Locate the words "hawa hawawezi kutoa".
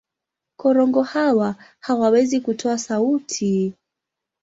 1.03-2.77